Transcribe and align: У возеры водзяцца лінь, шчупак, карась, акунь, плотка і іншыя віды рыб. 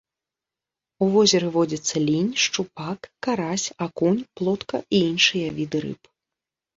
У 1.05 1.09
возеры 1.15 1.47
водзяцца 1.57 1.95
лінь, 2.07 2.31
шчупак, 2.43 2.99
карась, 3.27 3.65
акунь, 3.87 4.17
плотка 4.41 4.77
і 4.97 5.03
іншыя 5.11 5.47
віды 5.59 5.83
рыб. 5.85 6.01